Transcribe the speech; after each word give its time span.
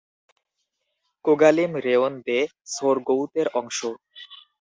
কোগালিম 1.25 1.71
রেয়ন 1.85 2.13
দে 2.25 2.39
সোরগউতের 2.65 3.47
অংশ। 3.53 3.79